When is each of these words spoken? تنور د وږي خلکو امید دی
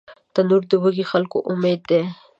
تنور 0.33 0.63
د 0.71 0.73
وږي 0.83 1.05
خلکو 1.11 1.37
امید 1.51 1.81
دی 1.89 2.01